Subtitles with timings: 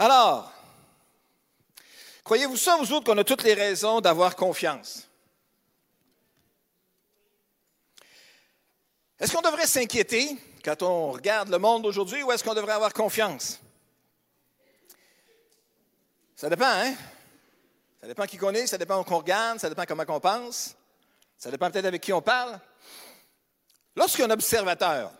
[0.00, 0.50] Alors,
[2.24, 5.06] croyez-vous ça, vous autres, qu'on a toutes les raisons d'avoir confiance?
[9.18, 12.94] Est-ce qu'on devrait s'inquiéter quand on regarde le monde d'aujourd'hui ou est-ce qu'on devrait avoir
[12.94, 13.60] confiance?
[16.34, 16.94] Ça dépend, hein?
[18.00, 20.76] Ça dépend qui qu'on est, ça dépend qu'on regarde, ça dépend comment on pense,
[21.36, 22.58] ça dépend peut-être avec qui on parle.
[23.94, 25.12] Lorsqu'un observateur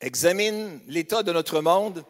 [0.00, 2.04] examine l'état de notre monde,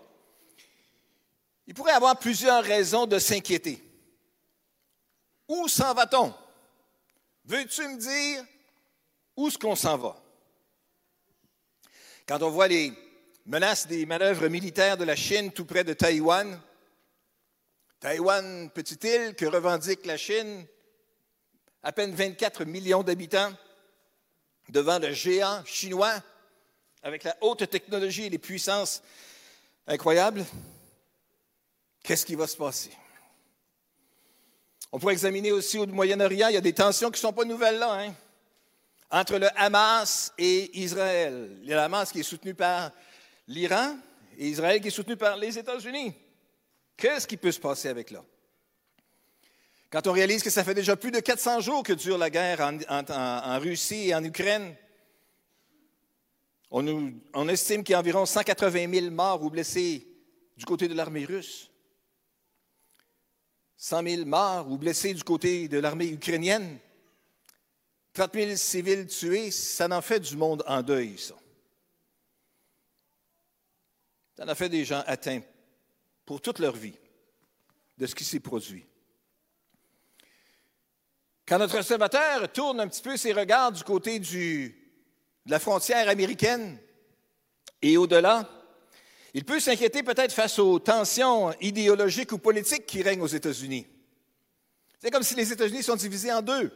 [1.68, 3.84] il pourrait avoir plusieurs raisons de s'inquiéter.
[5.46, 6.34] Où s'en va-t-on?
[7.44, 8.44] Veux-tu me dire
[9.36, 10.16] où est-ce qu'on s'en va?
[12.26, 12.92] Quand on voit les
[13.44, 16.58] menaces des manœuvres militaires de la Chine tout près de Taïwan,
[18.00, 20.66] Taïwan, petite île que revendique la Chine,
[21.82, 23.52] à peine 24 millions d'habitants,
[24.70, 26.22] devant le géant chinois,
[27.02, 29.02] avec la haute technologie et les puissances
[29.86, 30.46] incroyables,
[32.02, 32.90] qu'est-ce qui va se passer?
[34.90, 37.44] On pourrait examiner aussi au Moyen-Orient, il y a des tensions qui ne sont pas
[37.44, 38.14] nouvelles là, hein?
[39.10, 41.58] entre le Hamas et Israël.
[41.64, 42.92] Le Hamas qui est soutenu par
[43.46, 43.96] l'Iran
[44.36, 46.14] et Israël qui est soutenu par les États-Unis.
[46.96, 48.24] Qu'est-ce qui peut se passer avec là?
[49.90, 52.60] Quand on réalise que ça fait déjà plus de 400 jours que dure la guerre
[52.60, 54.74] en, Russie et en Ukraine,
[56.70, 60.06] on, on estime qu'il y a environ 180 000 morts ou blessés
[60.58, 61.67] du côté de l'armée russe.
[63.78, 66.78] 100 000 morts ou blessés du côté de l'armée ukrainienne.
[68.12, 71.34] 30 000 civils tués, ça en fait du monde en deuil, ça.
[74.36, 75.42] Ça en fait des gens atteints
[76.26, 76.96] pour toute leur vie
[77.96, 78.84] de ce qui s'est produit.
[81.46, 84.72] Quand notre observateur tourne un petit peu ses regards du côté de
[85.46, 86.78] la frontière américaine
[87.80, 88.57] et au-delà,
[89.38, 93.86] il peut s'inquiéter peut-être face aux tensions idéologiques ou politiques qui règnent aux États-Unis.
[94.98, 96.72] C'est comme si les États-Unis sont divisés en deux.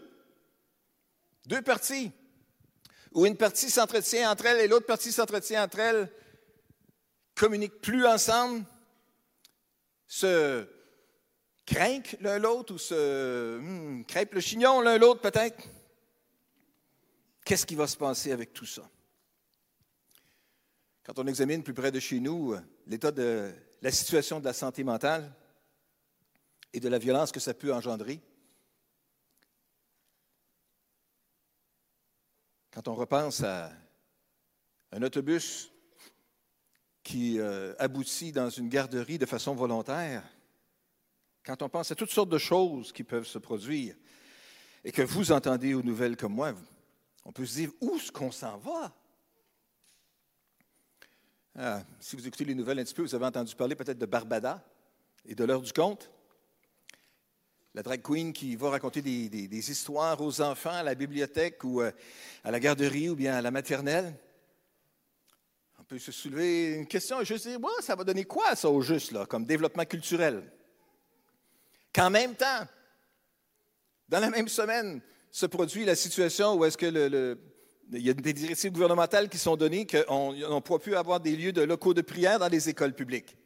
[1.47, 2.13] Deux parties,
[3.15, 6.09] où une partie s'entretient entre elles et l'autre partie s'entretient entre elles,
[7.35, 8.65] communiquent plus ensemble,
[10.07, 10.65] se
[11.67, 15.65] craignent l'un l'autre ou se crêpent le chignon l'un l'autre peut-être.
[17.45, 18.89] Qu'est-ce qui va se passer avec tout ça?
[21.05, 24.53] Quand on examine plus près de chez nous euh, l'état de la situation de la
[24.53, 25.33] santé mentale
[26.73, 28.21] et de la violence que ça peut engendrer,
[32.73, 33.71] Quand on repense à
[34.93, 35.71] un autobus
[37.03, 40.25] qui euh, aboutit dans une garderie de façon volontaire,
[41.45, 43.95] quand on pense à toutes sortes de choses qui peuvent se produire
[44.85, 46.55] et que vous entendez aux nouvelles comme moi,
[47.27, 48.95] on peut se dire où est-ce qu'on s'en va?
[51.57, 54.07] Ah, si vous écoutez les nouvelles un petit peu, vous avez entendu parler peut-être de
[54.07, 54.65] Barbada
[55.27, 56.11] et de l'heure du compte
[57.75, 61.91] la drag queen qui va raconter des, histoires aux enfants à la bibliothèque ou euh,
[62.45, 64.15] à la garderie ou bien à la maternelle.
[65.79, 68.83] On peut se soulever une question et juste dire, ça va donner quoi ça au
[68.83, 70.53] juste, là, comme développement culturel?
[71.95, 72.67] Qu'en même temps,
[74.09, 77.39] dans la même semaine, se produit la situation où est-ce que le,
[77.93, 81.37] il y a des directives gouvernementales qui sont données qu'on ne pourra plus avoir des
[81.37, 83.37] lieux de locaux de prière dans les écoles publiques.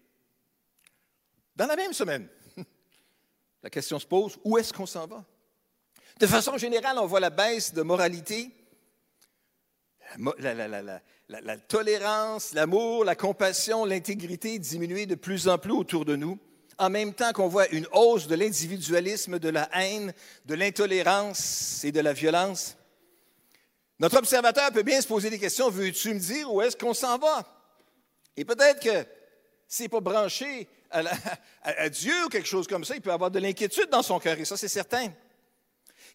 [1.56, 2.28] Dans la même semaine.
[3.62, 5.24] La question se pose, où est-ce qu'on s'en va?
[6.20, 8.50] De façon générale, on voit la baisse de moralité,
[10.38, 16.38] la, tolérance, l'amour, la compassion, l'intégrité diminuer de plus en plus autour de nous,
[16.78, 20.14] en même temps qu'on voit une hausse de l'individualisme, de la haine,
[20.46, 22.75] de l'intolérance et de la violence.
[23.98, 27.18] Notre observateur peut bien se poser des questions, veux-tu me dire où est-ce qu'on s'en
[27.18, 27.44] va?
[28.36, 29.08] Et peut-être que
[29.66, 33.38] s'il n'est pas branché à, Dieu ou quelque chose comme ça, il peut avoir de
[33.38, 35.12] l'inquiétude dans son cœur, et ça c'est certain.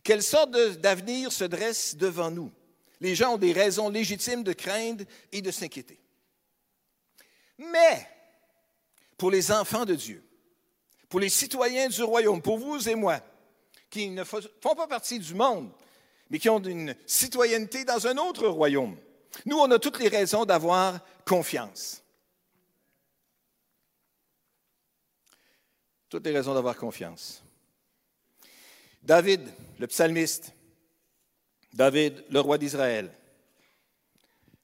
[0.04, 2.52] Quelle sorte d'avenir se dresse devant nous?
[3.00, 6.00] Les gens ont des raisons légitimes de craindre et de s'inquiéter.
[7.58, 8.08] Mais,
[9.18, 10.24] pour les enfants de Dieu,
[11.10, 13.20] pour les citoyens du royaume, pour vous et moi,
[13.90, 15.72] qui ne font pas partie du monde,
[16.32, 18.98] mais qui ont une citoyenneté dans un autre royaume,
[19.46, 22.02] nous, on a toutes les raisons d'avoir confiance.
[26.10, 27.44] Toutes les raisons d'avoir confiance.
[29.04, 29.42] David,
[29.78, 30.54] le psalmiste.
[31.74, 33.12] David, le roi d'Israël.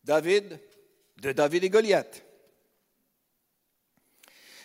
[0.06, 0.60] David,
[1.18, 2.24] de David et Goliath.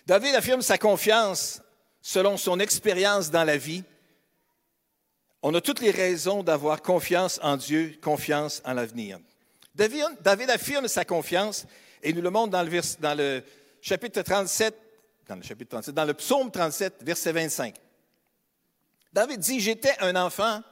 [0.07, 1.63] David affirme sa confiance
[2.01, 3.83] selon son expérience dans la vie.
[5.43, 9.19] On a toutes les raisons d'avoir confiance en Dieu, confiance en l'avenir.
[9.75, 11.67] David, affirme sa confiance
[12.03, 13.43] et nous le montre dans le,
[13.81, 14.77] chapitre 37
[15.29, 17.77] dans le chapitre 37, dans le psaume 37, verset 25.
[19.13, 20.63] David dit, J'étais un enfant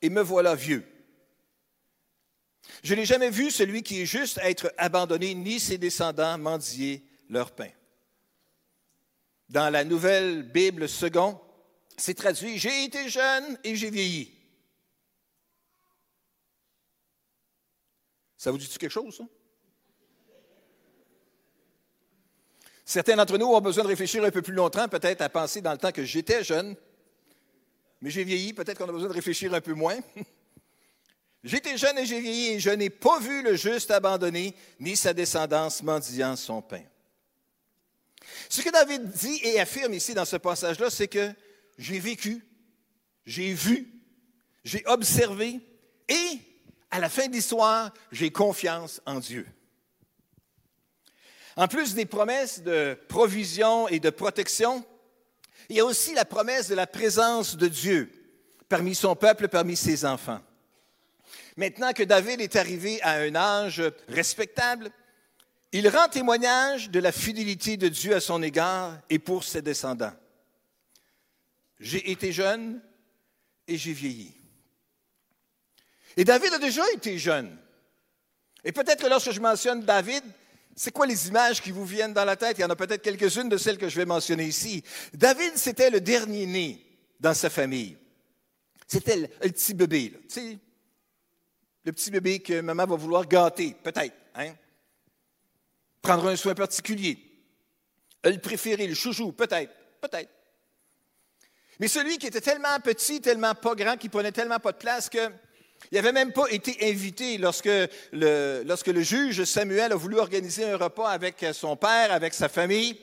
[0.00, 0.84] et me voilà vieux.
[2.82, 7.50] Je n'ai jamais vu celui qui est juste être abandonné, ni ses descendants mendier leur
[7.52, 7.70] pain.
[9.48, 11.40] Dans la nouvelle Bible second,
[11.98, 14.34] c'est traduit J'ai été jeune et j'ai vieilli.
[18.36, 19.24] Ça vous dit quelque chose, ça?
[22.84, 25.72] Certains d'entre nous ont besoin de réfléchir un peu plus longtemps, peut-être à penser dans
[25.72, 26.74] le temps que j'étais jeune,
[28.00, 29.98] mais j'ai vieilli, peut-être qu'on a besoin de réfléchir un peu moins.
[31.44, 35.14] J'étais jeune et j'ai vieilli et je n'ai pas vu le juste abandonné, ni sa
[35.14, 36.82] descendance mendiant son pain.
[38.48, 41.32] Ce que David dit et affirme ici dans ce passage-là, c'est que
[41.78, 42.44] j'ai vécu,
[43.24, 43.88] j'ai vu,
[44.64, 45.60] j'ai observé
[46.08, 46.40] et
[46.90, 49.46] à la fin de l'histoire, j'ai confiance en Dieu.
[51.56, 54.84] En plus des promesses de provision et de protection,
[55.68, 58.10] il y a aussi la promesse de la présence de Dieu
[58.68, 60.40] parmi son peuple, parmi ses enfants.
[61.56, 64.90] Maintenant que David est arrivé à un âge respectable,
[65.72, 70.14] il rend témoignage de la fidélité de Dieu à son égard et pour ses descendants.
[71.80, 72.80] J'ai été jeune
[73.66, 74.34] et j'ai vieilli.
[76.16, 77.56] Et David a déjà été jeune.
[78.64, 80.24] Et peut-être que lorsque je mentionne David,
[80.74, 82.58] c'est quoi les images qui vous viennent dans la tête?
[82.58, 84.82] Il y en a peut-être quelques-unes de celles que je vais mentionner ici.
[85.12, 86.86] David, c'était le dernier né
[87.20, 87.96] dans sa famille.
[88.86, 90.12] C'était le, petit bébé.
[90.28, 90.58] Sais,
[91.84, 94.14] le petit bébé que maman va vouloir gâter, peut-être.
[94.34, 94.54] Hein?
[96.02, 97.18] Prendre un soin particulier.
[98.24, 100.30] Le préféré, le chouchou, peut-être, peut-être.
[101.78, 105.08] Mais celui qui était tellement petit, tellement pas grand, qui prenait tellement pas de place
[105.08, 105.30] que
[105.90, 107.70] il n'avait même pas été invité lorsque
[108.12, 113.00] le, juge Samuel a voulu organiser un repas avec son père, avec sa famille.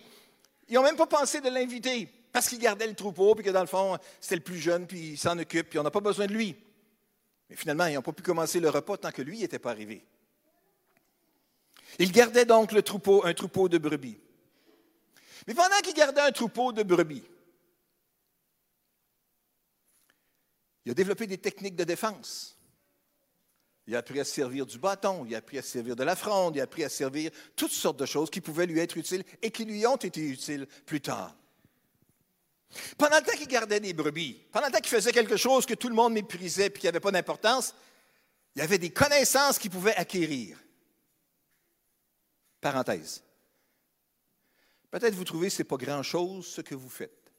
[0.68, 3.62] Ils n'ont même pas pensé de l'inviter parce qu'il gardait le troupeau, puis que dans
[3.62, 6.26] le fond, c'était le plus jeune, puis il s'en occupe, puis on n'a pas besoin
[6.26, 6.54] de lui.
[7.50, 10.04] Mais finalement, ils n'ont pas pu commencer le repas tant que lui n'était pas arrivé.
[11.98, 14.18] Il gardait donc le troupeau, un troupeau de brebis.
[15.48, 17.24] Mais pendant qu'il gardait un troupeau de brebis,
[20.86, 22.58] il a développé des techniques de défense.
[23.88, 26.56] Il a appris à servir du bâton, il a appris à servir de la fronde,
[26.56, 29.52] il a appris à servir toutes sortes de choses qui pouvaient lui être utiles et
[29.52, 31.36] qui lui ont été utiles plus tard.
[32.98, 35.76] Pendant le temps qu'il gardait des brebis, pendant le temps qu'il faisait quelque chose que
[35.76, 37.76] tout le monde méprisait et qui n'avait pas d'importance,
[38.56, 40.58] il y avait des connaissances qu'il pouvait acquérir.
[42.60, 43.24] Parenthèse.
[44.90, 47.32] Peut-être vous trouvez que ce n'est pas grand-chose ce que vous faites.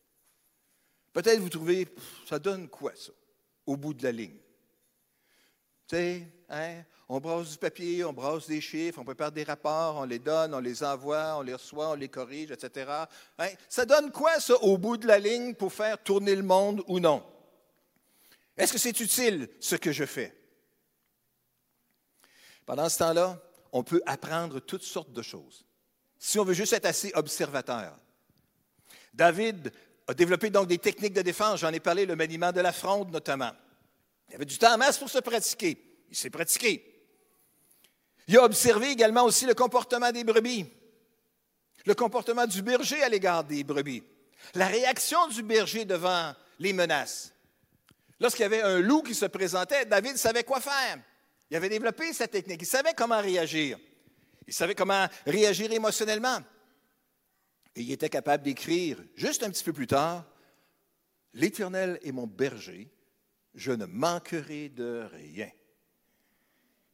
[1.13, 1.89] Peut-être vous trouvez,
[2.29, 3.13] ça donne quoi ça,
[3.67, 4.39] au bout de la ligne?
[5.89, 9.97] Tu sais, hein, on brasse du papier, on brasse des chiffres, on prépare des rapports,
[9.97, 12.91] on les donne, on les envoie, on les reçoit, on les corrige, etc.
[13.39, 16.83] Hein, ça donne quoi, ça, au bout de la ligne pour faire tourner le monde
[16.89, 17.25] ou non?
[18.57, 20.35] Est-ce que c'est utile, ce que je fais?
[22.65, 23.41] Pendant ce temps-là,
[23.71, 25.65] on peut apprendre toutes sortes de choses.
[26.19, 27.97] Si on veut juste être assez observateur.
[29.13, 29.73] David
[30.09, 33.11] a développé donc des techniques de défense, j'en ai parlé, le maniement de la fronde
[33.11, 33.53] notamment.
[34.29, 35.79] Il avait du temps en masse pour se pratiquer.
[36.11, 36.93] Il s'est pratiqué.
[38.29, 40.67] Il a observé également aussi le comportement des brebis,
[41.85, 44.03] le comportement du berger à l'égard des brebis,
[44.55, 47.33] la réaction du berger devant les menaces.
[48.19, 50.99] Lorsqu'il y avait un loup qui se présentait, David savait quoi faire.
[51.51, 52.63] Il avait développé cette technique.
[52.63, 53.79] Il savait comment réagir.
[54.47, 56.39] Il savait comment réagir émotionnellement.
[57.77, 60.25] Et il était capable d'écrire, juste un petit peu plus tard,
[61.37, 62.89] L'Éternel est mon berger,
[63.55, 65.51] je ne manquerai de rien.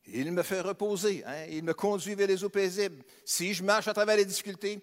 [0.06, 3.04] Il me fait reposer, hein, il me conduit vers les eaux paisibles.
[3.24, 4.80] Si je marche à travers les difficultés,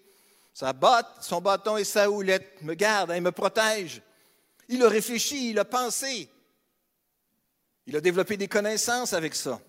[0.54, 4.00] sa botte, son bâton et sa houlette me gardent, hein, il me protège.
[4.66, 6.30] Il a réfléchi, il a pensé.
[7.84, 9.60] Il a développé des connaissances avec ça.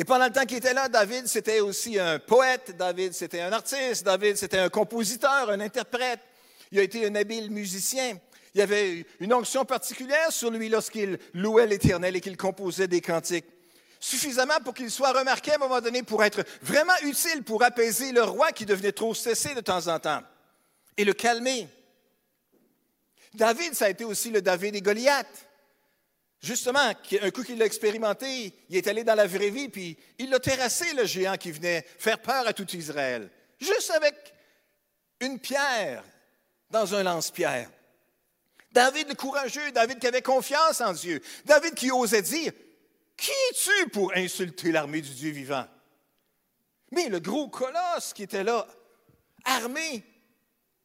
[0.00, 3.52] Et pendant le temps qu'il était là, David, c'était aussi un poète, David, c'était un
[3.52, 6.20] artiste, David, c'était un compositeur, un interprète.
[6.72, 8.18] Il a été un habile musicien.
[8.54, 13.02] Il y avait une onction particulière sur lui lorsqu'il louait l'Éternel et qu'il composait des
[13.02, 13.44] cantiques.
[14.00, 18.12] Suffisamment pour qu'il soit remarqué à un moment donné pour être vraiment utile pour apaiser
[18.12, 20.22] le roi qui devenait trop stressé de temps en temps
[20.96, 21.68] et le calmer.
[23.34, 25.49] David, ça a été aussi le David et Goliath.
[26.40, 30.32] Justement, un coup qu'il l'a expérimenté, il est allé dans la vraie vie, puis il
[30.32, 33.30] a terrassé le géant qui venait faire peur à tout Israël,
[33.60, 34.14] juste avec
[35.20, 36.02] une pierre
[36.70, 37.70] dans un lance-pierre.
[38.72, 42.52] David le courageux, David qui avait confiance en Dieu, David qui osait dire,
[43.16, 45.66] Qui es-tu pour insulter l'armée du Dieu vivant?
[46.90, 48.66] Mais le gros colosse qui était là,
[49.44, 50.02] armé,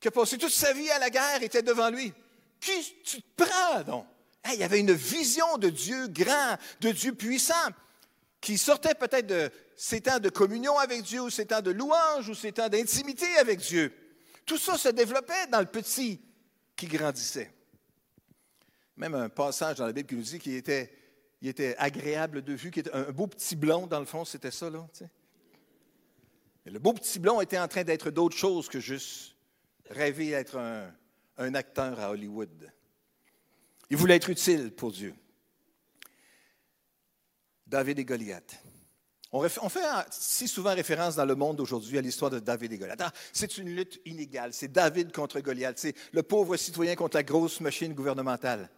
[0.01, 2.11] qui a passé toute sa vie à la guerre, était devant lui.
[2.59, 2.73] Qui
[3.05, 4.05] tu te prends donc?
[4.53, 7.53] Il y avait une vision de Dieu grand, de Dieu puissant,
[8.41, 12.29] qui sortait peut-être de ces temps de communion avec Dieu, ou ces temps de louange,
[12.29, 13.91] ou ces temps d'intimité avec Dieu.
[14.45, 16.21] Tout ça se développait dans le petit
[16.75, 17.51] qui grandissait.
[18.97, 22.81] Même un passage dans la Bible qui nous dit qu'il était, agréable de vue, qu'il
[22.81, 24.87] était un beau petit blond, dans le fond, c'était ça, là.
[26.65, 29.35] le beau petit blond était en train d'être d'autre chose que juste
[29.89, 30.57] rêver d'être
[31.37, 32.71] un acteur à Hollywood.
[33.89, 35.13] Il voulait être utile pour Dieu.
[37.67, 38.61] David et Goliath.
[39.31, 43.01] On fait si souvent référence dans le monde aujourd'hui à l'histoire de David et Goliath.
[43.01, 44.53] Ah, c'est une lutte inégale.
[44.53, 45.77] C'est David contre Goliath.
[45.77, 48.69] C'est le pauvre citoyen contre la grosse machine gouvernementale.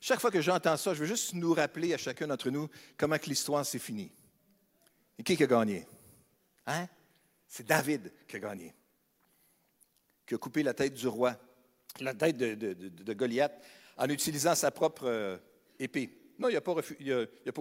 [0.00, 3.18] Chaque fois que j'entends ça, je veux juste nous rappeler à chacun d'entre nous comment
[3.18, 4.12] que l'histoire s'est finie.
[5.24, 5.86] Qui a gagné?
[6.66, 6.86] Hein?
[7.48, 8.74] C'est David qui a gagné,
[10.26, 11.36] qui a coupé la tête du roi,
[12.00, 13.54] la tête de, Goliath,
[13.96, 15.38] en utilisant sa propre euh,
[15.78, 16.10] épée.
[16.38, 16.74] Non, il n'a pas,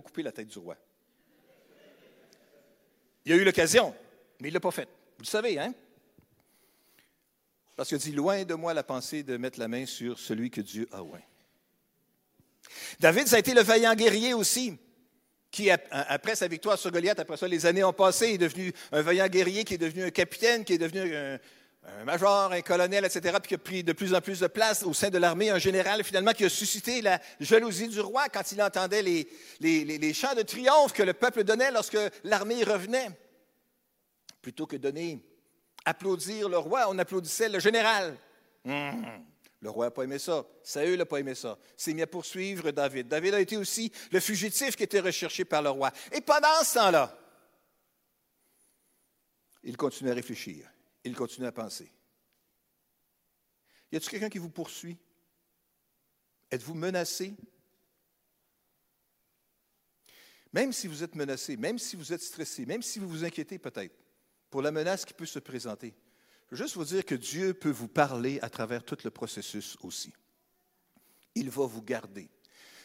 [0.02, 0.76] coupé la tête du roi.
[3.24, 3.96] Il a eu l'occasion,
[4.40, 4.88] mais il ne l'a pas fait.
[5.18, 5.74] Vous le savez, hein?
[7.76, 10.62] Parce qu'il dit Loin de moi la pensée de mettre la main sur celui que
[10.62, 11.22] Dieu a oint.
[13.00, 14.78] David, ça a été le vaillant guerrier aussi,
[15.52, 19.02] qui, après sa victoire sur Goliath, après ça, les années ont passé, est devenu un
[19.02, 21.40] vaillant guerrier, qui est devenu un capitaine, qui est devenu un,
[22.06, 24.94] major, un colonel, etc., puis qui a pris de plus en plus de place au
[24.94, 28.62] sein de l'armée, un général, finalement, qui a suscité la jalousie du roi quand il
[28.62, 33.10] entendait les, chants de triomphe que le peuple donnait lorsque l'armée revenait.
[34.42, 35.20] Plutôt que donner,
[35.84, 38.16] applaudir le roi, on applaudissait le général.
[38.66, 39.06] Hum.
[39.62, 40.46] Le roi n'a pas aimé ça.
[40.62, 41.58] Saül n'a pas aimé ça.
[41.76, 43.08] s'est mis à poursuivre David.
[43.08, 45.92] David a été aussi le fugitif qui était recherché par le roi.
[46.12, 47.18] Et pendant ce temps-là,
[49.64, 50.68] il continue à réfléchir.
[51.06, 51.90] Il continue à penser.
[53.92, 54.98] Y a-t-il quelqu'un qui vous poursuit?
[56.52, 57.34] Êtes-vous menacé?
[60.52, 63.60] Même si vous êtes menacé, même si vous êtes stressé, même si vous vous inquiétez
[63.60, 63.96] peut-être
[64.50, 65.94] pour la menace qui peut se présenter,
[66.48, 69.78] je veux juste vous dire que Dieu peut vous parler à travers tout le processus
[69.82, 70.14] aussi.
[71.36, 72.30] Il va vous garder.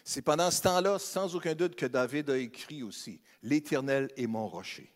[0.04, 4.48] C'est pendant ce temps-là, sans aucun doute, que David a écrit aussi, L'Éternel est mon
[4.48, 4.92] rocher.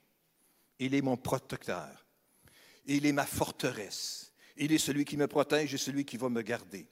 [0.79, 2.04] Il est mon protecteur.
[2.87, 4.33] Il est ma forteresse.
[4.57, 6.87] Il est celui qui me protège et celui qui va me garder.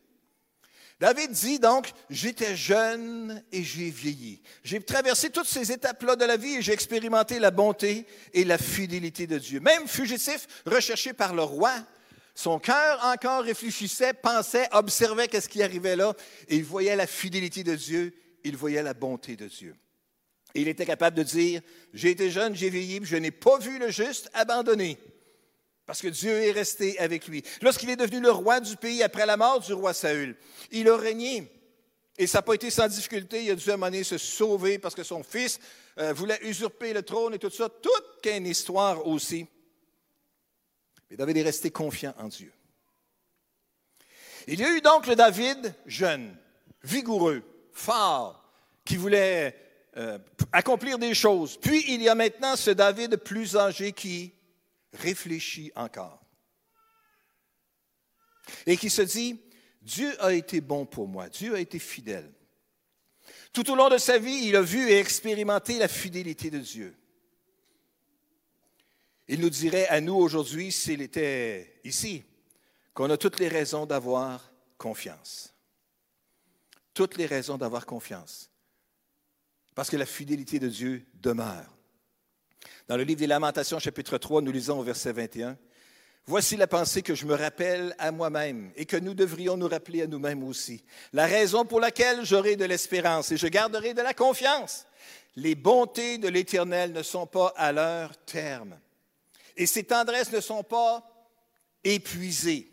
[1.01, 4.41] David dit donc, j'étais jeune et j'ai vieilli.
[4.63, 8.59] J'ai traversé toutes ces étapes-là de la vie et j'ai expérimenté la bonté et la
[8.59, 9.59] fidélité de Dieu.
[9.59, 11.73] Même fugitif, recherché par le roi,
[12.35, 16.15] son cœur encore réfléchissait, pensait, observait qu'est-ce qui arrivait là
[16.49, 19.75] et il voyait la fidélité de Dieu, il voyait la bonté de Dieu.
[20.55, 23.79] Et il était capable de dire, j'ai été jeune, j'ai vieilli, je n'ai pas vu
[23.79, 24.99] le juste abandonné.
[25.87, 27.43] Parce que Dieu est resté avec lui.
[27.61, 30.37] Lorsqu'il est devenu le roi du pays après la mort du roi Saül,
[30.71, 31.51] il a régné.
[32.19, 33.45] Et ça n'a pas été sans difficulté.
[33.45, 35.59] Il a dû à se sauver parce que son fils
[35.99, 37.69] euh, voulait usurper le trône et tout ça.
[37.69, 39.47] Toute une histoire aussi.
[41.11, 42.53] Mais David est resté confiant en Dieu.
[44.47, 46.37] Il y a eu donc le David jeune,
[46.83, 48.43] vigoureux, fort,
[48.85, 49.57] qui voulait
[49.97, 50.19] euh,
[50.53, 51.59] accomplir des choses.
[51.61, 54.33] Puis il y a maintenant ce David plus âgé qui
[54.93, 56.25] réfléchit encore.
[58.67, 59.41] Et qui se dit,
[59.81, 62.33] Dieu a été bon pour moi, Dieu a été fidèle.
[63.53, 66.97] Tout au long de sa vie, il a vu et expérimenté la fidélité de Dieu.
[69.29, 72.25] Il nous dirait à nous aujourd'hui, s'il était ici,
[72.95, 75.55] qu'on a toutes les raisons d'avoir confiance.
[76.95, 78.51] Toutes les raisons d'avoir confiance.
[79.75, 81.75] Parce que la fidélité de Dieu demeure.
[82.89, 85.57] Dans le livre des Lamentations, chapitre 3, nous lisons au verset 21.
[86.27, 90.03] Voici la pensée que je me rappelle à moi-même et que nous devrions nous rappeler
[90.03, 90.85] à nous-mêmes aussi.
[91.13, 94.87] La raison pour laquelle j'aurai de l'espérance et je garderai de la confiance.
[95.35, 98.79] Les bontés de l'Éternel ne sont pas à leur terme
[99.57, 101.03] et ses tendresses ne sont pas
[101.85, 102.69] épuisées.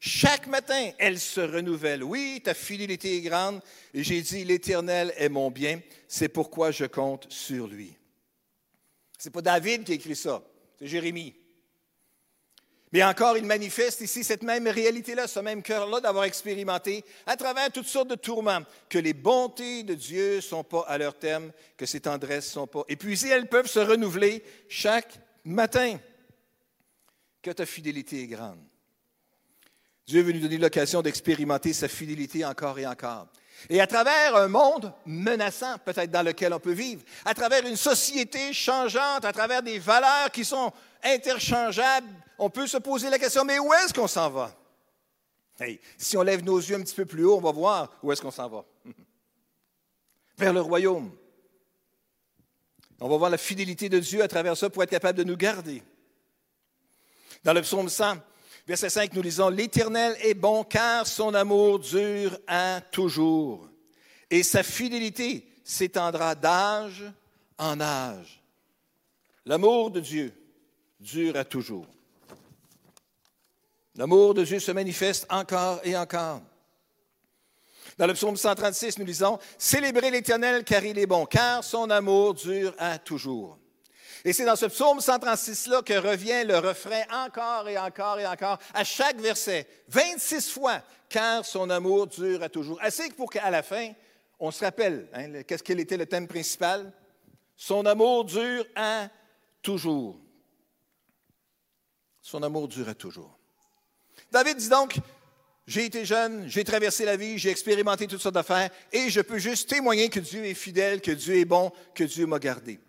[0.00, 2.04] Chaque matin, elles se renouvellent.
[2.04, 3.60] Oui, ta fidélité est grande
[3.92, 7.95] et j'ai dit, l'Éternel est mon bien, c'est pourquoi je compte sur lui.
[9.18, 10.42] Ce n'est pas David qui a écrit ça,
[10.78, 11.34] c'est Jérémie.
[12.92, 17.70] Mais encore, il manifeste ici cette même réalité-là, ce même cœur-là d'avoir expérimenté à travers
[17.72, 21.50] toutes sortes de tourments que les bontés de Dieu ne sont pas à leur terme,
[21.76, 25.98] que ses tendresses ne sont pas épuisées, elles peuvent se renouveler chaque matin.
[27.42, 28.62] Que ta fidélité est grande.
[30.06, 33.26] Dieu veut nous donner l'occasion d'expérimenter sa fidélité encore et encore.
[33.68, 37.76] Et à travers un monde menaçant, peut-être dans lequel on peut vivre, à travers une
[37.76, 40.72] société changeante, à travers des valeurs qui sont
[41.02, 42.08] interchangeables,
[42.38, 44.54] on peut se poser la question, mais où est-ce qu'on s'en va?
[45.58, 48.12] Hey, si on lève nos yeux un petit peu plus haut, on va voir où
[48.12, 48.64] est-ce qu'on s'en va.
[50.38, 51.10] Vers le royaume.
[53.00, 55.36] On va voir la fidélité de Dieu à travers ça pour être capable de nous
[55.36, 55.82] garder.
[57.42, 58.16] Dans le psaume 100,
[58.66, 63.68] verset 5, nous lisons L'Éternel est bon car son amour dure à toujours,
[64.30, 67.04] et sa fidélité s'étendra d'âge
[67.58, 68.42] en âge.
[69.44, 70.32] L'amour de Dieu
[70.98, 71.86] dure à toujours.
[73.94, 76.42] L'amour de Dieu se manifeste encore et encore.
[77.96, 82.34] Dans le psaume 136, nous lisons Célébrez l'Éternel car il est bon, car son amour
[82.34, 83.58] dure à toujours.
[84.26, 88.58] Et c'est dans ce psaume 136-là que revient le refrain encore et encore et encore,
[88.74, 92.76] à chaque verset, 26 fois, car son amour dure à toujours.
[92.82, 93.92] Assez pour qu'à la fin,
[94.40, 96.92] on se rappelle, hein, qu'est-ce qu'il était le thème principal?
[97.56, 99.08] Son amour dure à
[99.62, 100.18] toujours.
[102.20, 103.38] Son amour dure à toujours.
[104.32, 104.96] David dit donc,
[105.68, 109.38] j'ai été jeune, j'ai traversé la vie, j'ai expérimenté toutes sortes d'affaires et je peux
[109.38, 112.80] juste témoigner que Dieu est fidèle, que Dieu est bon, que Dieu m'a gardé.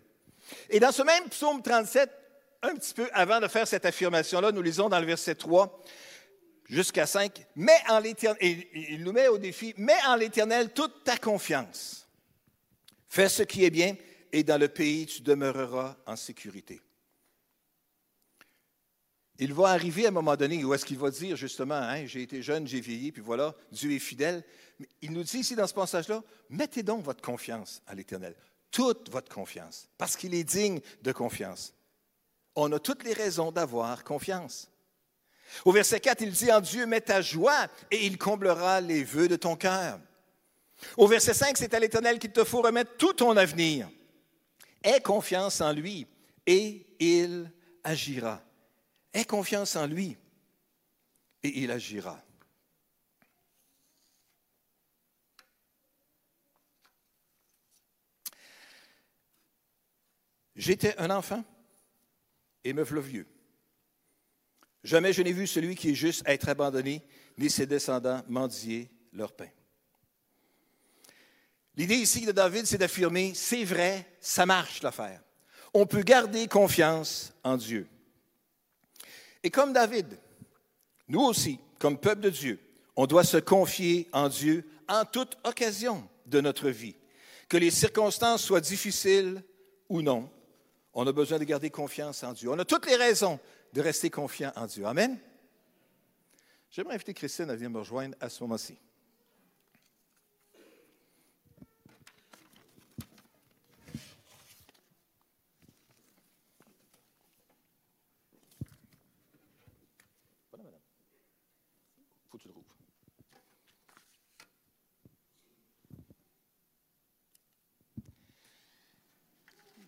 [0.70, 2.10] Et dans ce même psaume 37,
[2.62, 5.82] un petit peu avant de faire cette affirmation-là, nous lisons dans le verset 3
[6.64, 11.16] jusqu'à 5, mais en l'éternel, il nous met au défi, mets en l'éternel toute ta
[11.16, 12.06] confiance.
[13.08, 13.96] Fais ce qui est bien
[14.32, 16.80] et dans le pays tu demeureras en sécurité.
[19.40, 22.22] Il va arriver à un moment donné où est-ce qu'il va dire justement, hein, j'ai
[22.22, 24.44] été jeune, j'ai vieilli, puis voilà, Dieu est fidèle.
[25.00, 28.34] Il nous dit ici dans ce passage-là, mettez donc votre confiance à l'Éternel,
[28.70, 31.74] toute votre confiance, parce qu'il est digne de confiance.
[32.54, 34.70] On a toutes les raisons d'avoir confiance.
[35.64, 39.28] Au verset 4, il dit, en Dieu, mets ta joie et il comblera les vœux
[39.28, 39.98] de ton cœur.
[40.96, 43.88] Au verset 5, c'est à l'Éternel qu'il te faut remettre tout ton avenir.
[44.82, 46.06] Aie confiance en lui
[46.46, 47.50] et il
[47.82, 48.40] agira.
[49.12, 50.16] Aie confiance en lui
[51.42, 52.22] et il agira.
[60.58, 61.44] J'étais un enfant
[62.64, 63.26] et me voilà vieux.
[64.82, 67.00] Jamais je n'ai vu celui qui est juste être abandonné,
[67.38, 69.48] ni ses descendants mendier leur pain.
[71.76, 75.22] L'idée ici de David, c'est d'affirmer, c'est vrai, ça marche l'affaire.
[75.72, 77.86] On peut garder confiance en Dieu.
[79.44, 80.18] Et comme David,
[81.06, 82.58] nous aussi, comme peuple de Dieu,
[82.96, 86.96] on doit se confier en Dieu en toute occasion de notre vie.
[87.48, 89.44] Que les circonstances soient difficiles
[89.88, 90.28] ou non,
[91.00, 92.50] on a besoin de garder confiance en Dieu.
[92.50, 93.38] On a toutes les raisons
[93.72, 94.84] de rester confiant en Dieu.
[94.84, 95.16] Amen.
[96.72, 98.76] J'aimerais inviter Christine à venir me rejoindre à ce moment-ci.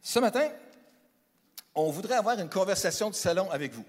[0.01, 0.51] Ce matin,
[1.75, 3.85] on voudrait avoir une conversation de salon avec vous.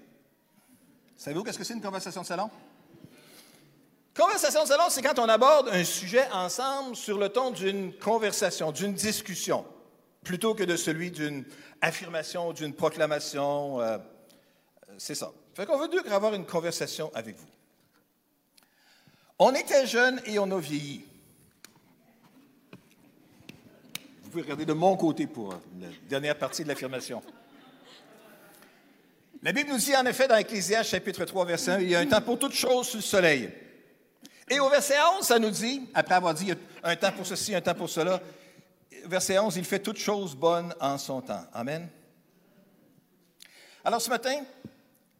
[1.16, 2.50] Savez-vous qu'est-ce que c'est une conversation de salon?
[4.14, 8.70] Conversation de salon, c'est quand on aborde un sujet ensemble sur le ton d'une conversation,
[8.70, 9.64] d'une discussion,
[10.22, 11.44] plutôt que de celui d'une
[11.80, 13.80] affirmation, d'une proclamation.
[13.80, 13.98] Euh,
[14.98, 15.32] c'est ça.
[15.54, 17.46] Fait qu'on veut dire avoir une conversation avec vous.
[19.38, 21.04] On était jeunes et on a vieilli.
[24.22, 27.22] Vous pouvez regarder de mon côté pour la dernière partie de l'affirmation.
[29.44, 31.98] La Bible nous dit en effet dans Ecclésias chapitre 3, verset 1, il y a
[31.98, 33.50] un temps pour toutes choses sous le soleil.
[34.48, 36.52] Et au verset 11, ça nous dit, après avoir dit
[36.84, 38.22] un temps pour ceci, un temps pour cela,
[39.04, 41.44] verset 11, il fait toutes choses bonnes en son temps.
[41.52, 41.88] Amen.
[43.84, 44.44] Alors ce matin,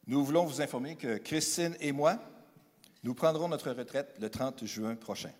[0.06, 2.16] nous voulons vous informer que Christine et moi,
[3.02, 5.32] nous prendrons notre retraite le 30 juin prochain.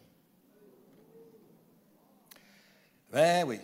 [3.13, 3.61] Ben oui.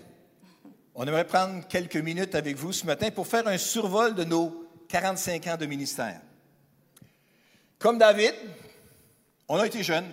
[0.94, 4.67] On aimerait prendre quelques minutes avec vous ce matin pour faire un survol de nos
[4.88, 6.20] 45 ans de ministère.
[7.78, 8.34] Comme David,
[9.48, 10.10] on a été jeunes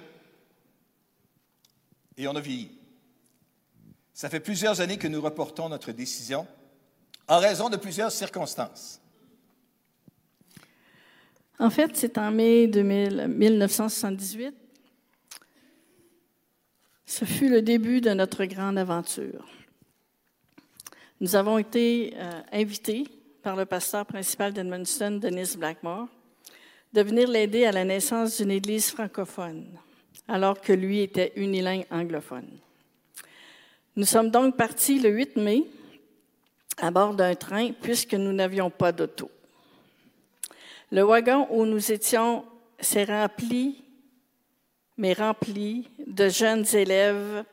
[2.18, 2.72] et on a vieilli.
[4.14, 6.48] Ça fait plusieurs années que nous reportons notre décision
[7.28, 9.02] en raison de plusieurs circonstances.
[11.58, 14.56] En fait, c'est en mai 1978
[17.06, 19.48] ce fut le début de notre grande aventure.
[21.22, 23.06] Nous avons été euh, invités
[23.46, 26.08] par le pasteur principal d'Edmundston, Denis Blackmore,
[26.92, 29.68] de venir l'aider à la naissance d'une église francophone,
[30.28, 32.58] alors que lui était unilingue anglophone.
[33.96, 35.64] Nous sommes donc partis le 8 mai
[36.78, 39.30] à bord d'un train puisque nous n'avions pas d'auto.
[40.92, 42.46] Le wagon où nous étions
[42.80, 43.84] s'est rempli
[44.98, 47.44] mais rempli de jeunes élèves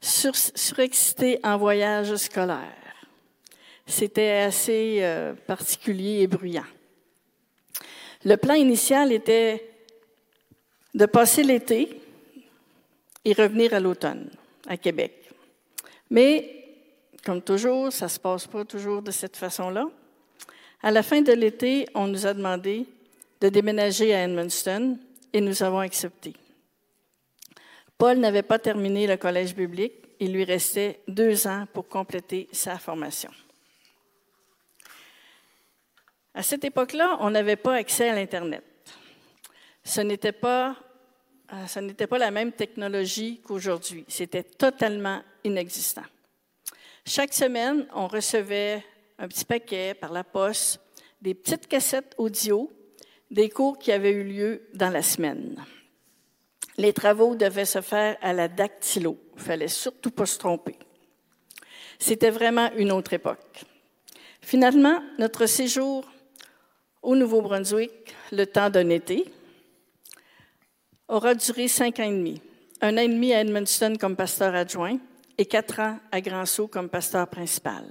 [0.00, 2.81] surexcités en voyage scolaire.
[3.86, 6.64] C'était assez euh, particulier et bruyant.
[8.24, 9.68] Le plan initial était
[10.94, 12.00] de passer l'été
[13.24, 14.30] et revenir à l'automne
[14.66, 15.12] à Québec.
[16.10, 16.66] Mais,
[17.24, 19.88] comme toujours, ça ne se passe pas toujours de cette façon-là.
[20.82, 22.86] À la fin de l'été, on nous a demandé
[23.40, 24.98] de déménager à Edmundston
[25.32, 26.34] et nous avons accepté.
[27.98, 29.94] Paul n'avait pas terminé le collège biblique.
[30.20, 33.30] Il lui restait deux ans pour compléter sa formation.
[36.34, 38.64] À cette époque-là, on n'avait pas accès à l'Internet.
[39.84, 40.76] Ce n'était pas,
[41.52, 44.04] euh, ce n'était pas la même technologie qu'aujourd'hui.
[44.08, 46.04] C'était totalement inexistant.
[47.04, 48.82] Chaque semaine, on recevait
[49.18, 50.80] un petit paquet par la poste,
[51.20, 52.70] des petites cassettes audio
[53.30, 55.56] des cours qui avaient eu lieu dans la semaine.
[56.76, 59.18] Les travaux devaient se faire à la dactylo.
[59.36, 60.76] Il fallait surtout pas se tromper.
[61.98, 63.64] C'était vraiment une autre époque.
[64.40, 66.04] Finalement, notre séjour
[67.02, 69.24] au Nouveau-Brunswick, le temps d'un été,
[71.08, 72.40] aura duré cinq ans et demi.
[72.80, 74.98] Un an et demi à Edmundston comme pasteur adjoint
[75.36, 77.84] et quatre ans à Grand Sault comme pasteur principal.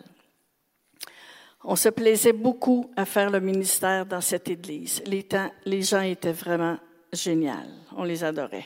[1.63, 5.03] On se plaisait beaucoup à faire le ministère dans cette église.
[5.05, 5.27] Les,
[5.65, 6.77] les gens étaient vraiment
[7.13, 7.51] géniaux.
[7.95, 8.65] On les adorait.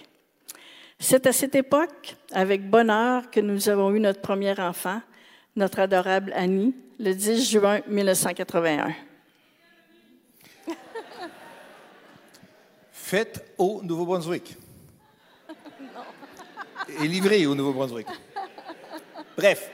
[0.98, 5.02] C'est à cette époque, avec bonheur, que nous avons eu notre premier enfant,
[5.58, 8.94] notre adorable Annie, le 10 juin 1981.
[13.58, 14.58] Au Nouveau-Brunswick.
[17.01, 18.08] Et livré au Nouveau-Brunswick.
[19.38, 19.69] Bref,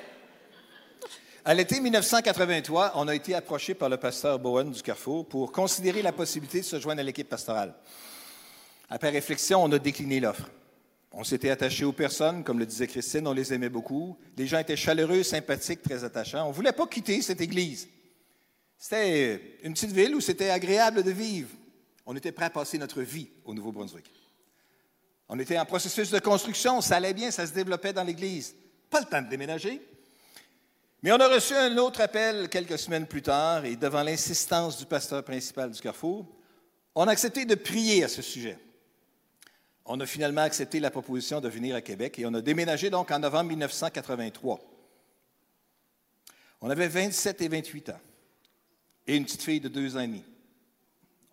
[1.44, 6.04] à l'été 1983, on a été approché par le pasteur Bowen du Carrefour pour considérer
[6.04, 7.74] la possibilité de se joindre à l'équipe pastorale.
[8.90, 10.48] Après réflexion, on a décliné l'offre.
[11.12, 14.18] On s'était attaché aux personnes, comme le disait Christine, on les aimait beaucoup.
[14.38, 16.46] Les gens étaient chaleureux, sympathiques, très attachants.
[16.46, 17.90] On ne voulait pas quitter cette église.
[18.78, 21.50] C'était une petite ville où c'était agréable de vivre.
[22.12, 24.12] On était prêt à passer notre vie au Nouveau-Brunswick.
[25.30, 28.54] On était en processus de construction, ça allait bien, ça se développait dans l'église.
[28.90, 29.82] Pas le temps de déménager.
[31.02, 34.86] Mais on a reçu un autre appel quelques semaines plus tard et devant l'insistance du
[34.86, 36.28] pasteur principal du Carrefour,
[36.96, 38.60] on a accepté de prier à ce sujet.
[39.86, 43.10] On a finalement accepté la proposition de venir à Québec et on a déménagé donc
[43.10, 44.60] en novembre 1983.
[46.60, 48.02] On avait 27 et 28 ans
[49.08, 50.26] et une petite fille de deux ans et demi.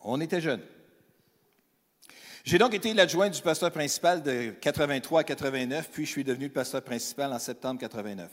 [0.00, 0.62] On était jeunes.
[2.44, 6.46] J'ai donc été l'adjoint du pasteur principal de 83 à 89, puis je suis devenu
[6.46, 8.30] le pasteur principal en septembre 89.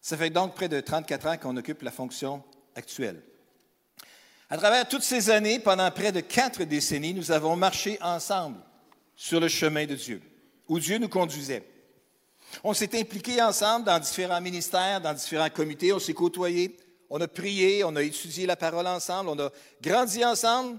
[0.00, 2.42] Ça fait donc près de 34 ans qu'on occupe la fonction
[2.74, 3.22] actuelle.
[4.48, 8.56] À travers toutes ces années, pendant près de quatre décennies, nous avons marché ensemble
[9.14, 10.22] sur le chemin de Dieu,
[10.68, 11.66] où Dieu nous conduisait.
[12.64, 16.74] On s'est impliqués ensemble dans différents ministères, dans différents comités, on s'est côtoyés,
[17.10, 20.78] on a prié, on a étudié la parole ensemble, on a grandi ensemble,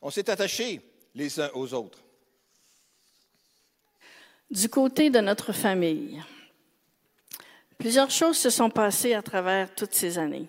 [0.00, 0.80] on s'est attachés
[1.14, 1.98] les uns aux autres.
[4.50, 6.22] Du côté de notre famille,
[7.78, 10.48] Plusieurs choses se sont passées à travers toutes ces années.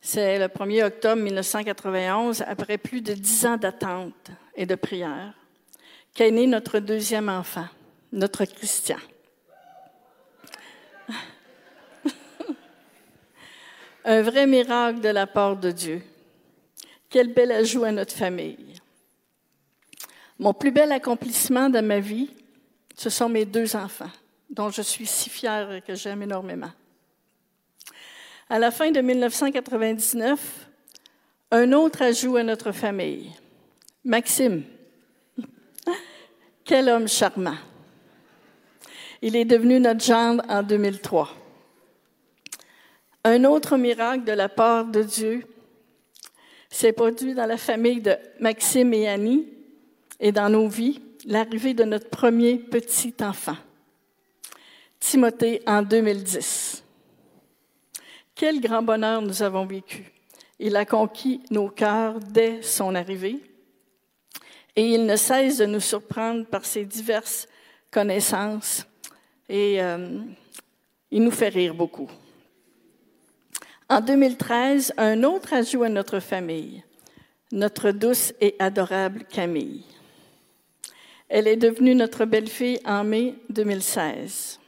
[0.00, 5.34] C'est le 1er octobre 1991, après plus de dix ans d'attente et de prière,
[6.14, 7.66] qu'est né notre deuxième enfant,
[8.10, 8.96] notre Christian.
[14.10, 16.00] Un vrai miracle de la part de Dieu.
[17.10, 18.80] Quel bel ajout à notre famille.
[20.38, 22.30] Mon plus bel accomplissement de ma vie,
[22.96, 24.10] ce sont mes deux enfants
[24.48, 26.70] dont je suis si fière et que j'aime énormément.
[28.48, 30.40] À la fin de 1999,
[31.50, 33.30] un autre ajout à notre famille,
[34.04, 34.62] Maxime.
[36.64, 37.58] Quel homme charmant.
[39.20, 41.37] Il est devenu notre gendre en 2003.
[43.24, 45.44] Un autre miracle de la part de Dieu
[46.70, 49.48] s'est produit dans la famille de Maxime et Annie
[50.20, 53.56] et dans nos vies, l'arrivée de notre premier petit enfant.
[55.00, 56.84] Timothée en 2010.
[58.34, 60.12] Quel grand bonheur nous avons vécu.
[60.60, 63.40] Il a conquis nos cœurs dès son arrivée
[64.74, 67.48] et il ne cesse de nous surprendre par ses diverses
[67.90, 68.86] connaissances
[69.48, 70.20] et euh,
[71.10, 72.08] il nous fait rire beaucoup.
[73.90, 76.84] En 2013, un autre ajout à notre famille,
[77.52, 79.82] notre douce et adorable Camille.
[81.30, 84.60] Elle est devenue notre belle-fille en mai 2016.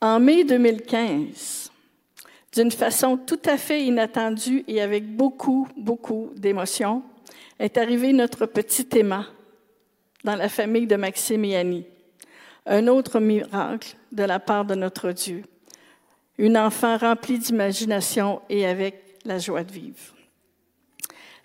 [0.00, 1.70] En mai 2015,
[2.54, 7.02] d'une façon tout à fait inattendue et avec beaucoup, beaucoup d'émotion,
[7.58, 9.26] est arrivé notre petit Emma,
[10.24, 11.84] dans la famille de Maxime et Annie.
[12.64, 15.42] Un autre miracle de la part de notre Dieu.
[16.40, 20.14] Une enfant remplie d'imagination et avec la joie de vivre.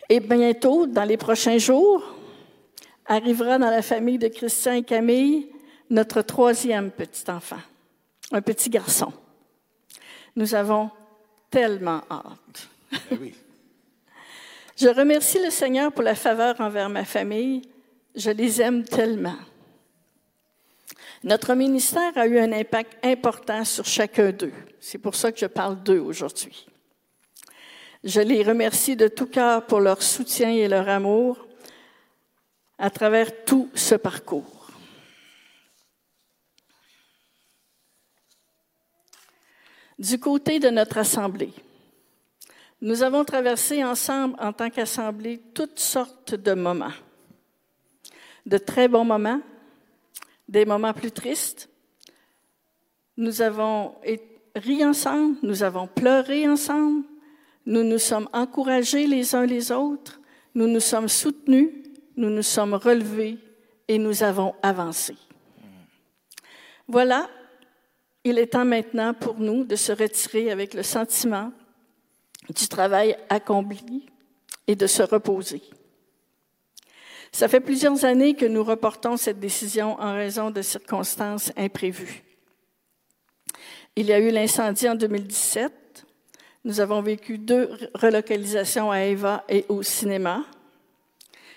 [0.07, 2.01] Et bientôt, dans les prochains jours,
[3.05, 5.49] arrivera dans la famille de Christian et Camille
[5.89, 7.59] notre troisième petit enfant,
[8.31, 9.11] un petit garçon.
[10.33, 10.89] Nous avons
[11.51, 12.69] tellement hâte.
[13.11, 13.33] Eh oui.
[14.77, 17.63] Je remercie le Seigneur pour la faveur envers ma famille.
[18.15, 19.35] Je les aime tellement.
[21.25, 24.53] Notre ministère a eu un impact important sur chacun d'eux.
[24.79, 26.67] C'est pour ça que je parle d'eux aujourd'hui.
[28.03, 31.47] Je les remercie de tout cœur pour leur soutien et leur amour
[32.77, 34.67] à travers tout ce parcours.
[39.97, 41.53] Du côté de notre Assemblée,
[42.81, 46.93] nous avons traversé ensemble, en tant qu'Assemblée, toutes sortes de moments.
[48.45, 49.41] De très bons moments,
[50.47, 51.69] des moments plus tristes.
[53.17, 53.95] Nous avons
[54.55, 57.03] ri ensemble, nous avons pleuré ensemble,
[57.65, 60.19] nous nous sommes encouragés les uns les autres,
[60.53, 61.69] nous nous sommes soutenus,
[62.15, 63.37] nous nous sommes relevés
[63.87, 65.15] et nous avons avancé.
[66.87, 67.29] Voilà,
[68.23, 71.51] il est temps maintenant pour nous de se retirer avec le sentiment
[72.49, 74.05] du travail accompli
[74.67, 75.61] et de se reposer.
[77.35, 82.23] Ça fait plusieurs années que nous reportons cette décision en raison de circonstances imprévues.
[83.97, 86.05] Il y a eu l'incendie en 2017.
[86.63, 90.45] Nous avons vécu deux relocalisations à Eva et au cinéma.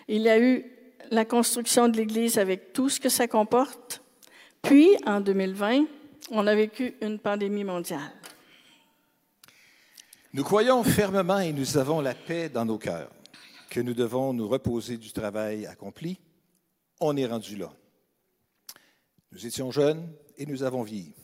[0.08, 0.64] Il y a eu
[1.12, 4.02] la construction de l'Église avec tout ce que ça comporte.
[4.62, 5.84] Puis, en 2020,
[6.32, 8.14] on a vécu une pandémie mondiale.
[10.32, 13.10] Nous croyons fermement et nous avons la paix dans nos cœurs
[13.68, 16.18] que nous devons nous reposer du travail accompli.
[17.00, 17.72] On est rendu là.
[19.32, 21.14] Nous étions jeunes et nous avons vieilli.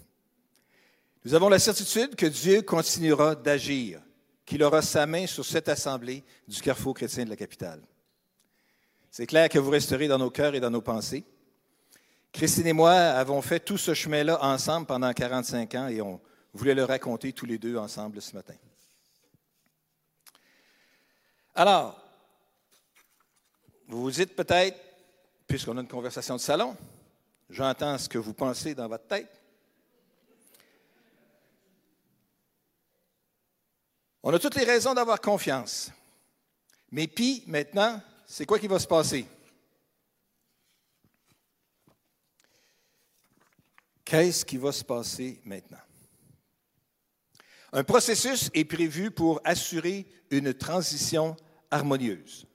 [1.25, 4.03] Nous avons la certitude que Dieu continuera d'agir,
[4.45, 7.81] qu'il aura sa main sur cette assemblée du Carrefour chrétien de la capitale.
[9.11, 11.25] C'est clair que vous resterez dans nos cœurs et dans nos pensées.
[12.33, 16.21] Christine et moi avons fait tout ce chemin-là ensemble pendant 45 ans et on
[16.53, 18.55] voulait le raconter tous les deux ensemble ce matin.
[21.55, 22.04] Alors,
[23.89, 24.79] vous vous dites peut-être,
[25.47, 26.77] puisqu'on a une conversation de salon,
[27.51, 29.41] j'entends ce que vous pensez dans votre tête.
[34.23, 35.91] On a toutes les raisons d'avoir confiance.
[36.91, 39.27] Mais puis, maintenant, c'est quoi qui va se passer?
[44.05, 45.81] Qu'est-ce qui va se passer maintenant?
[47.73, 51.37] Un processus est prévu pour assurer une transition
[51.71, 52.47] harmonieuse.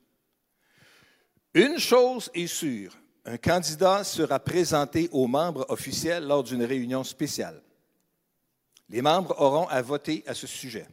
[1.53, 7.61] Une chose est sûre, un candidat sera présenté aux membres officiels lors d'une réunion spéciale.
[8.87, 10.87] Les membres auront à voter à ce sujet.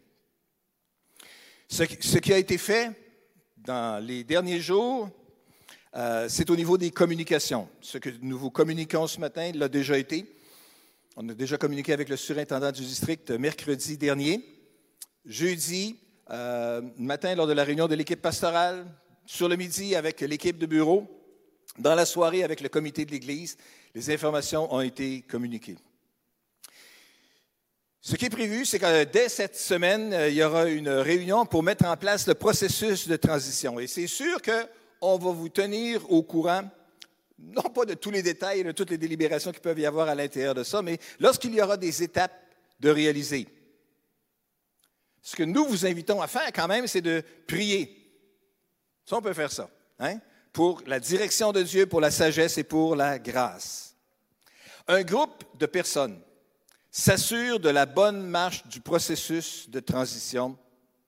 [1.68, 1.82] Ce
[2.18, 2.90] qui a été fait
[3.56, 5.10] dans les derniers jours,
[5.94, 7.68] euh, c'est au niveau des communications.
[7.80, 10.26] Ce que nous vous communiquons ce matin l'a déjà été.
[11.16, 14.42] On a déjà communiqué avec le surintendant du district mercredi dernier.
[15.24, 15.96] Jeudi,
[16.30, 18.86] euh, matin, lors de la réunion de l'équipe pastorale,
[19.26, 21.06] sur le midi avec l'équipe de bureau,
[21.78, 23.56] dans la soirée avec le comité de l'Église,
[23.94, 25.76] les informations ont été communiquées.
[28.00, 31.44] Ce qui est prévu, c'est que dès cette semaine, euh, il y aura une réunion
[31.44, 33.80] pour mettre en place le processus de transition.
[33.80, 36.62] Et c'est sûr qu'on va vous tenir au courant,
[37.36, 40.08] non pas de tous les détails et de toutes les délibérations qui peuvent y avoir
[40.08, 42.40] à l'intérieur de ça, mais lorsqu'il y aura des étapes
[42.78, 43.48] de réaliser.
[45.20, 48.05] Ce que nous vous invitons à faire quand même, c'est de prier.
[49.06, 49.70] Ça, on peut faire ça.
[50.00, 50.18] Hein?
[50.52, 53.94] Pour la direction de Dieu, pour la sagesse et pour la grâce.
[54.88, 56.20] Un groupe de personnes
[56.90, 60.56] s'assure de la bonne marche du processus de transition.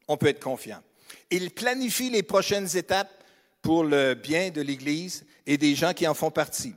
[0.07, 0.83] On peut être confiant.
[1.31, 3.25] Il planifie les prochaines étapes
[3.63, 6.75] pour le bien de l'Église et des gens qui en font partie.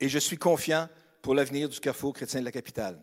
[0.00, 0.88] Et je suis confiant
[1.22, 2.98] pour l'avenir du Carrefour chrétien de la capitale.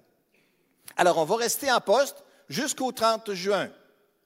[0.98, 3.70] Alors, on va rester en poste jusqu'au 30 juin,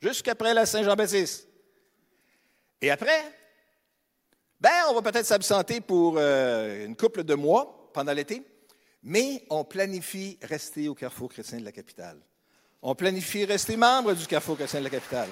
[0.02, 1.47] jusqu'après la Saint-Jean-Baptiste.
[2.82, 3.24] Et après,
[4.60, 8.44] ben, on va peut-être s'absenter pour euh, une couple de mois pendant l'été,
[9.04, 12.20] mais on planifie rester au Carrefour chrétien de la capitale.
[12.82, 15.30] On planifie rester membre du Carrefour chrétien de la capitale.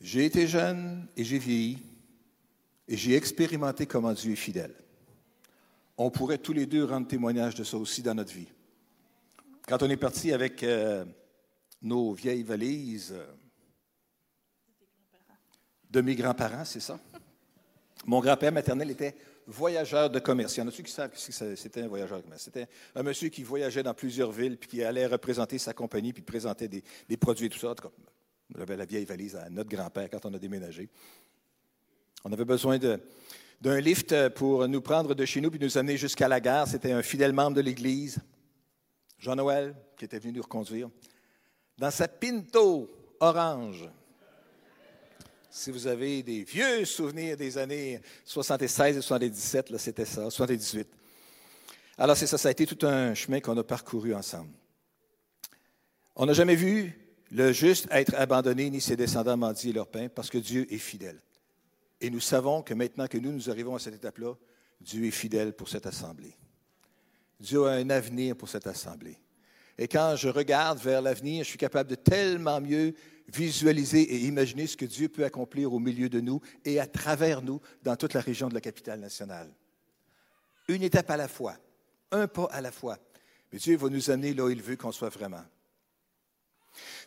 [0.00, 1.78] J'ai été jeune et j'ai vieilli
[2.86, 4.74] et j'ai expérimenté comment Dieu est fidèle.
[5.98, 8.48] On pourrait tous les deux rendre témoignage de ça aussi dans notre vie.
[9.66, 11.04] quand on est parti avec euh,
[11.82, 13.26] nos vieilles valises euh,
[15.90, 16.98] de mes grands-parents, c'est ça?
[18.04, 20.56] Mon grand-père maternel était voyageur de commerce.
[20.56, 21.18] Il y en a-tu qui savent que
[21.56, 22.44] c'était un voyageur de commerce?
[22.44, 26.22] C'était un monsieur qui voyageait dans plusieurs villes, puis qui allait représenter sa compagnie, puis
[26.22, 27.74] présenter des, produits et tout ça.
[28.54, 30.88] On avait la vieille valise à notre grand-père quand on a déménagé.
[32.24, 32.78] On avait besoin
[33.60, 36.68] d'un lift pour nous prendre de chez nous puis nous amener jusqu'à la gare.
[36.68, 38.18] C'était un fidèle membre de l'Église,
[39.18, 40.90] Jean-Noël, qui était venu nous reconduire.
[41.78, 42.90] Dans sa Pinto
[43.20, 43.88] orange,
[45.50, 50.86] si vous avez des vieux souvenirs des années 76 et 77, c'était ça, 78.
[51.98, 54.50] Alors c'est ça, ça a été tout un chemin qu'on a parcouru ensemble.
[56.14, 56.98] On n'a jamais vu
[57.30, 61.20] le juste être abandonné, ni ses descendants mendier leur pain, parce que Dieu est fidèle.
[62.00, 64.34] Et nous savons que maintenant que nous, nous arrivons à cette étape-là,
[64.80, 66.36] Dieu est fidèle pour cette assemblée.
[67.40, 69.18] Dieu a un avenir pour cette assemblée.
[69.78, 72.94] Et quand je regarde vers l'avenir, je suis capable de tellement mieux
[73.28, 77.42] visualiser et imaginer ce que Dieu peut accomplir au milieu de nous et à travers
[77.42, 79.52] nous dans toute la région de la capitale nationale.
[80.68, 81.56] Une étape à la fois,
[82.10, 82.98] un pas à la fois.
[83.52, 85.44] Mais Dieu va nous amener là où il veut qu'on soit vraiment.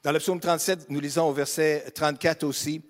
[0.04, 2.82] Dans le psaume 37, nous lisons au verset 34 aussi,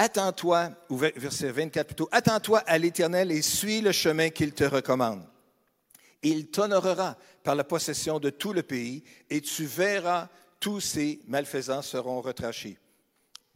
[0.00, 5.26] Attends-toi, ou verset 24 plutôt, Attends-toi à l'Éternel et suis le chemin qu'il te recommande.
[6.22, 10.28] Il t'honorera par la possession de tout le pays et tu verras
[10.60, 12.78] tous ces malfaisants seront retranchés.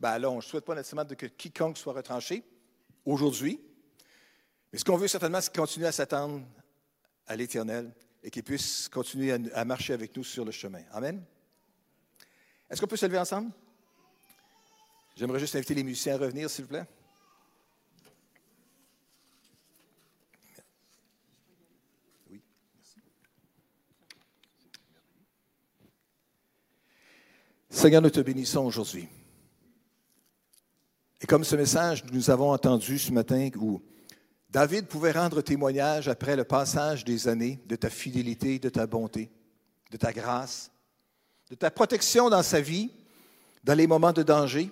[0.01, 2.43] Ben alors, on ne souhaite pas nécessairement que quiconque soit retranché
[3.05, 3.61] aujourd'hui,
[4.73, 6.43] mais ce qu'on veut certainement, c'est continuer à s'attendre
[7.29, 10.83] à l'Éternel et qu'il puisse continuer à, marcher avec nous sur le chemin.
[10.91, 11.23] Amen.
[12.69, 13.53] Est-ce qu'on peut se lever ensemble?
[15.15, 16.87] J'aimerais juste inviter les musiciens à revenir, s'il vous plaît.
[27.69, 29.09] Seigneur, nous te bénissons aujourd'hui.
[31.21, 33.83] Et comme ce message, nous avons entendu ce matin où
[34.51, 39.31] David pouvait rendre témoignage après le passage des années de ta fidélité, de ta bonté,
[39.91, 40.71] de ta grâce,
[41.51, 42.91] de ta protection dans sa vie,
[43.65, 44.71] dans les moments de danger,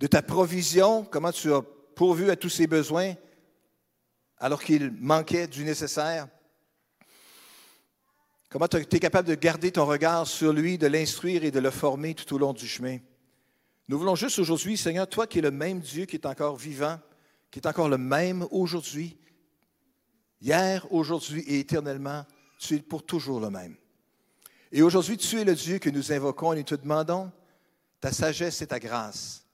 [0.00, 1.60] de ta provision, comment tu as
[1.94, 3.14] pourvu à tous ses besoins
[4.38, 6.26] alors qu'il manquait du nécessaire?
[8.48, 11.70] Comment tu es capable de garder ton regard sur lui, de l'instruire et de le
[11.70, 12.98] former tout au long du chemin?
[13.88, 16.98] Nous voulons juste aujourd'hui, Seigneur, toi qui es le même Dieu, qui est encore vivant,
[17.50, 19.18] qui est encore le même aujourd'hui,
[20.40, 22.24] hier, aujourd'hui et éternellement,
[22.58, 23.76] tu es pour toujours le même.
[24.72, 27.30] Et aujourd'hui, tu es le Dieu que nous invoquons et nous te demandons
[28.00, 29.44] ta sagesse et ta grâce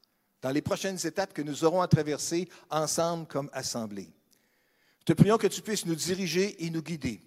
[0.47, 4.07] dans les prochaines étapes que nous aurons à traverser ensemble comme assemblée.
[5.03, 7.19] Te prions que tu puisses nous diriger et nous guider.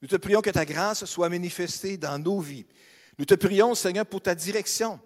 [0.00, 2.64] Nous te prions que ta grâce soit manifestée dans nos vies.
[3.18, 5.00] Nous te prions, Seigneur, pour ta direction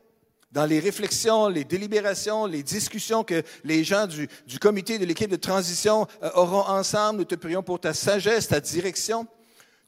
[0.50, 4.28] dans les réflexions, les délibérations, les discussions que les gens du,
[4.60, 7.20] comité de l'équipe de transition euh, auront ensemble.
[7.20, 9.26] Nous te prions pour ta sagesse, ta direction.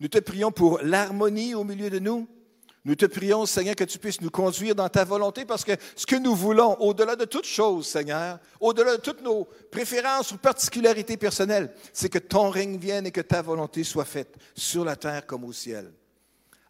[0.00, 2.26] Nous te prions pour l'harmonie au milieu de nous.
[2.86, 6.04] Nous te prions, Seigneur, que tu puisses nous conduire dans ta volonté, parce que ce
[6.04, 11.16] que nous voulons, au-delà de toute chose, Seigneur, au-delà de toutes nos préférences ou particularités
[11.16, 15.26] personnelles, c'est que ton règne vienne et que ta volonté soit faite sur la terre
[15.26, 15.90] comme au ciel.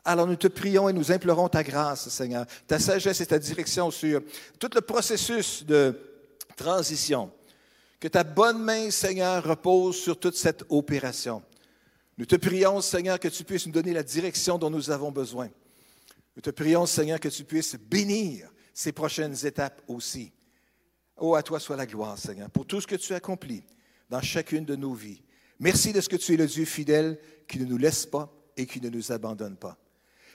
[0.05, 3.91] Alors nous te prions et nous implorons ta grâce, Seigneur, ta sagesse et ta direction
[3.91, 4.21] sur
[4.61, 5.99] tout le processus de
[6.57, 7.33] transition.
[7.99, 11.43] Que ta bonne main, Seigneur, repose sur toute cette opération.
[12.19, 15.49] Nous te prions, Seigneur, que tu puisses nous donner la direction dont nous avons besoin.
[16.37, 20.33] Nous te prions, Seigneur, que tu puisses bénir ces prochaines étapes aussi.
[21.17, 23.63] Oh, à toi soit la gloire, Seigneur, pour tout ce que tu accomplis
[24.11, 25.23] dans chacune de nos vies.
[25.61, 28.67] Merci de ce que tu es le Dieu fidèle qui ne nous laisse pas et
[28.67, 29.79] qui ne nous abandonne pas.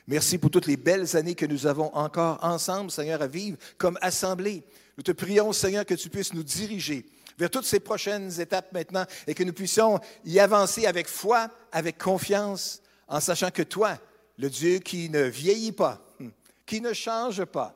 [0.07, 3.97] Merci pour toutes les belles années que nous avons encore ensemble, Seigneur, à vivre comme
[4.01, 4.63] assemblée.
[4.97, 7.05] Nous te prions, Seigneur, que tu puisses nous diriger
[7.38, 11.97] vers toutes ces prochaines étapes maintenant et que nous puissions y avancer avec foi, avec
[11.97, 14.00] confiance, en sachant que toi,
[14.40, 16.29] le Dieu qui ne vieillit pas, hmm,
[16.65, 17.75] qui ne change pas,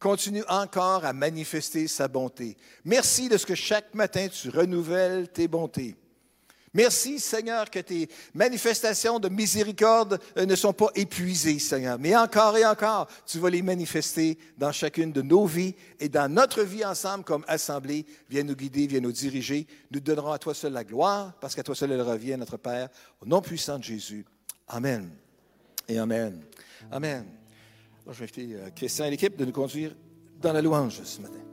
[0.00, 2.56] continue encore à manifester sa bonté.
[2.84, 5.94] Merci de ce que chaque matin tu renouvelles tes bontés.
[6.74, 11.98] Merci, Seigneur, que tes manifestations de miséricorde euh, ne sont pas épuisées, Seigneur.
[11.98, 16.32] Mais encore et encore, tu vas les manifester dans chacune de nos vies et dans
[16.32, 18.06] notre vie ensemble comme assemblée.
[18.30, 19.66] Viens nous guider, viens nous diriger.
[19.90, 22.88] Nous donnerons à toi seul la gloire, parce qu'à toi seul elle revient, notre Père,
[23.20, 24.24] au nom puissant de Jésus.
[24.66, 25.10] Amen
[25.88, 26.40] et Amen.
[26.90, 27.26] Amen.
[28.06, 29.94] je vais inviter euh, Christian et l'équipe de nous conduire
[30.40, 31.51] dans la louange ce matin.